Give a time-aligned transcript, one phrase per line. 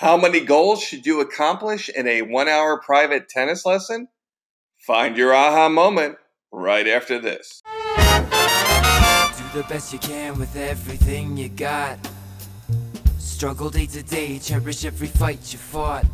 [0.00, 4.08] How many goals should you accomplish in a one hour private tennis lesson?
[4.78, 6.16] Find your aha moment
[6.50, 7.60] right after this.
[7.66, 8.00] Do
[9.52, 11.98] the best you can with everything you got.
[13.18, 16.06] Struggle day to day, cherish every fight you fought.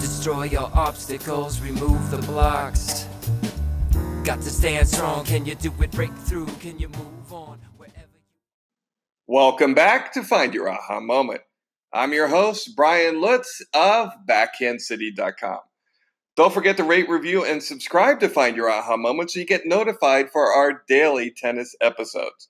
[0.00, 3.06] Destroy your obstacles, remove the blocks.
[4.24, 5.90] Got to stand strong, can you do it?
[5.90, 7.58] Break through, can you move on?
[7.76, 8.30] Wherever you
[9.26, 11.42] Welcome back to Find Your Aha Moment.
[11.94, 15.60] I'm your host, Brian Lutz of BackhandCity.com.
[16.36, 19.64] Don't forget to rate, review, and subscribe to Find Your Aha Moment so you get
[19.64, 22.48] notified for our daily tennis episodes.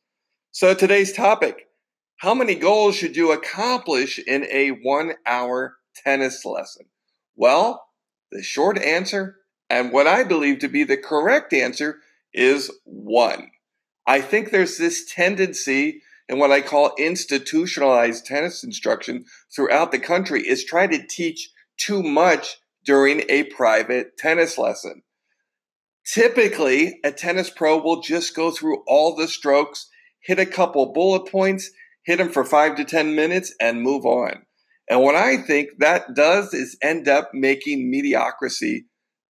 [0.51, 1.69] So, today's topic
[2.17, 6.87] How many goals should you accomplish in a one hour tennis lesson?
[7.37, 7.85] Well,
[8.33, 9.37] the short answer,
[9.69, 11.99] and what I believe to be the correct answer,
[12.33, 13.51] is one.
[14.07, 19.25] I think there's this tendency in what I call institutionalized tennis instruction
[19.55, 25.03] throughout the country is try to teach too much during a private tennis lesson.
[26.07, 29.89] Typically, a tennis pro will just go through all the strokes,
[30.23, 31.71] hit a couple bullet points,
[32.05, 34.43] hit them for five to 10 minutes, and move on.
[34.89, 38.85] And what I think that does is end up making mediocrity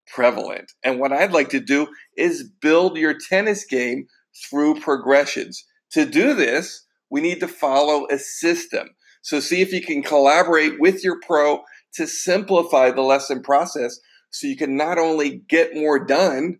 [0.07, 0.73] prevalent.
[0.83, 4.07] And what I'd like to do is build your tennis game
[4.49, 5.65] through progressions.
[5.93, 8.91] To do this, we need to follow a system.
[9.23, 11.63] So see if you can collaborate with your pro
[11.95, 16.59] to simplify the lesson process so you can not only get more done,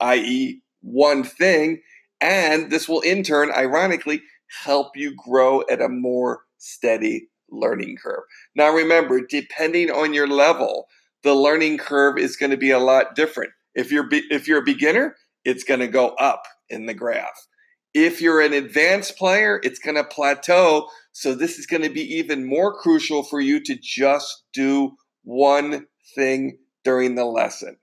[0.00, 1.82] i.e., one thing,
[2.20, 4.22] and this will in turn, ironically,
[4.64, 8.22] help you grow at a more steady learning curve.
[8.54, 10.86] Now, remember, depending on your level,
[11.22, 13.50] the learning curve is going to be a lot different.
[13.74, 17.46] If you're be- if you're a beginner, it's going to go up in the graph.
[17.94, 20.88] If you're an advanced player, it's going to plateau.
[21.12, 25.86] So this is going to be even more crucial for you to just do one
[26.14, 27.76] thing during the lesson.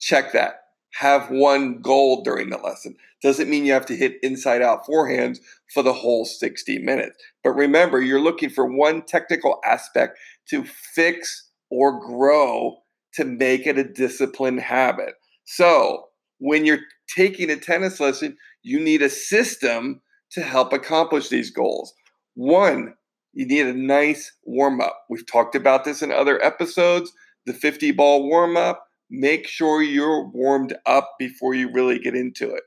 [0.00, 0.54] Check that.
[0.94, 2.96] Have one goal during the lesson.
[3.22, 5.38] Doesn't mean you have to hit inside out forehands
[5.72, 7.16] for the whole 60 minutes.
[7.44, 12.78] But remember, you're looking for one technical aspect to fix or grow
[13.14, 15.14] to make it a disciplined habit.
[15.44, 16.06] So
[16.40, 16.80] when you're
[17.14, 20.00] taking a tennis lesson, you need a system
[20.32, 21.94] to help accomplish these goals.
[22.34, 22.94] One,
[23.32, 25.04] you need a nice warm up.
[25.08, 27.12] We've talked about this in other episodes.
[27.46, 32.52] The 50 ball warm up, make sure you're warmed up before you really get into
[32.52, 32.62] it.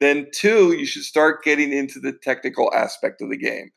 [0.00, 3.70] Then, two, you should start getting into the technical aspect of the game.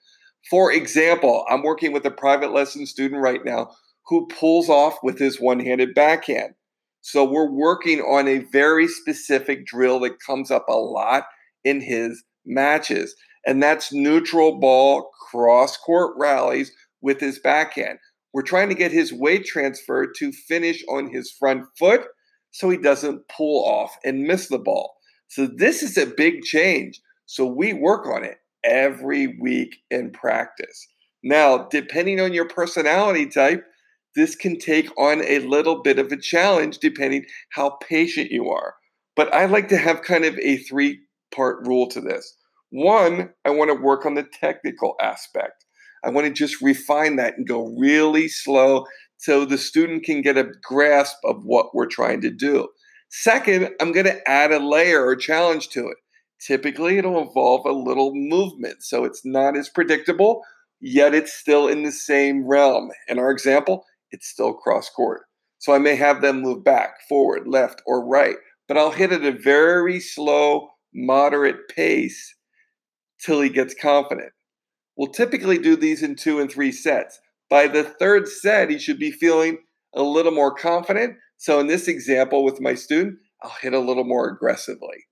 [0.49, 3.71] For example, I'm working with a private lesson student right now
[4.07, 6.53] who pulls off with his one handed backhand.
[7.01, 11.23] So, we're working on a very specific drill that comes up a lot
[11.63, 13.15] in his matches.
[13.45, 17.97] And that's neutral ball cross court rallies with his backhand.
[18.33, 22.05] We're trying to get his weight transfer to finish on his front foot
[22.51, 24.95] so he doesn't pull off and miss the ball.
[25.27, 26.99] So this is a big change.
[27.25, 30.87] So we work on it every week in practice.
[31.23, 33.63] Now, depending on your personality type,
[34.15, 38.75] this can take on a little bit of a challenge depending how patient you are.
[39.15, 40.99] But I like to have kind of a three
[41.33, 42.35] part rule to this.
[42.71, 45.65] One, I want to work on the technical aspect.
[46.03, 48.85] I want to just refine that and go really slow
[49.17, 52.69] so the student can get a grasp of what we're trying to do.
[53.09, 55.97] Second, I'm going to add a layer or challenge to it.
[56.39, 60.41] Typically, it'll involve a little movement, so it's not as predictable,
[60.79, 62.89] yet it's still in the same realm.
[63.07, 65.21] In our example, it's still cross court.
[65.59, 68.35] So I may have them move back, forward, left, or right,
[68.67, 72.35] but I'll hit at a very slow, moderate pace
[73.23, 74.31] till he gets confident.
[74.97, 77.19] We'll typically do these in two and three sets.
[77.49, 79.59] By the third set, he should be feeling
[79.93, 81.15] a little more confident.
[81.37, 85.05] So, in this example with my student, I'll hit a little more aggressively.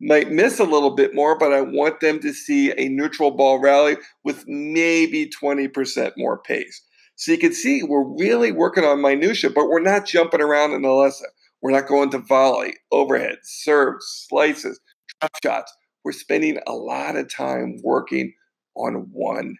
[0.00, 3.60] Might miss a little bit more, but I want them to see a neutral ball
[3.60, 6.82] rally with maybe 20% more pace.
[7.22, 10.82] So you can see we're really working on minutia, but we're not jumping around in
[10.82, 11.28] the lesson.
[11.60, 14.80] We're not going to volley, overhead, serves, slices,
[15.20, 15.72] drop shots.
[16.04, 18.34] We're spending a lot of time working
[18.74, 19.58] on one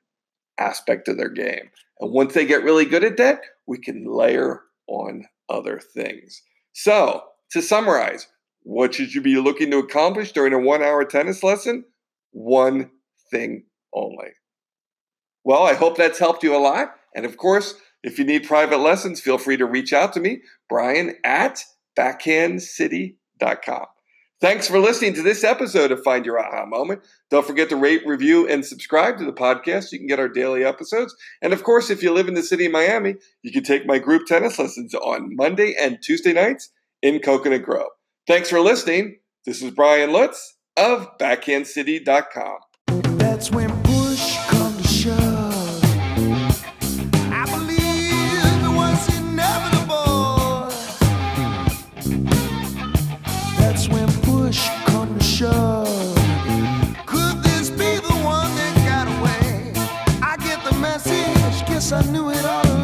[0.58, 1.70] aspect of their game.
[2.00, 6.42] And once they get really good at that, we can layer on other things.
[6.72, 7.22] So,
[7.52, 8.26] to summarize,
[8.64, 11.84] what should you be looking to accomplish during a one hour tennis lesson?
[12.32, 12.90] One
[13.30, 14.32] thing only.
[15.44, 16.96] Well, I hope that's helped you a lot.
[17.14, 20.42] And of course, if you need private lessons, feel free to reach out to me,
[20.68, 21.62] Brian at
[21.98, 23.86] backhandcity.com.
[24.40, 27.02] Thanks for listening to this episode of Find Your Aha Moment.
[27.30, 29.92] Don't forget to rate, review, and subscribe to the podcast.
[29.92, 31.14] You can get our daily episodes.
[31.40, 34.00] And of course, if you live in the city of Miami, you can take my
[34.00, 36.70] group tennis lessons on Monday and Tuesday nights
[37.02, 37.90] in Coconut Grove.
[38.26, 39.18] Thanks for listening.
[39.46, 42.58] This is Brian Lutz of BackhandCity.com.
[43.18, 43.71] That's when
[61.94, 62.81] I knew it all.